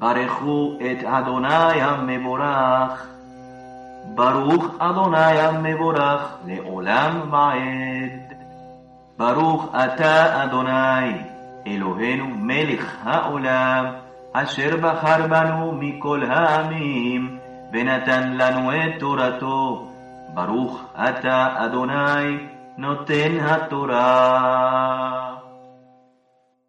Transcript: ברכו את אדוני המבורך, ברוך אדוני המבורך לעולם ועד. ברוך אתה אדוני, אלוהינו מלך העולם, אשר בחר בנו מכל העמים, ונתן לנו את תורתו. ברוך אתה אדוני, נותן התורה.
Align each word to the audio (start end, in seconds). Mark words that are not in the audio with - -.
ברכו 0.00 0.72
את 0.80 1.04
אדוני 1.04 1.82
המבורך, 1.82 3.06
ברוך 4.14 4.66
אדוני 4.78 5.40
המבורך 5.40 6.36
לעולם 6.46 7.20
ועד. 7.30 8.32
ברוך 9.18 9.74
אתה 9.74 10.44
אדוני, 10.44 11.12
אלוהינו 11.66 12.26
מלך 12.28 12.96
העולם, 13.04 13.84
אשר 14.32 14.76
בחר 14.82 15.26
בנו 15.26 15.72
מכל 15.72 16.22
העמים, 16.28 17.38
ונתן 17.72 18.32
לנו 18.32 18.72
את 18.72 18.98
תורתו. 18.98 19.86
ברוך 20.34 20.84
אתה 20.94 21.48
אדוני, 21.56 22.38
נותן 22.78 23.40
התורה. 23.40 25.39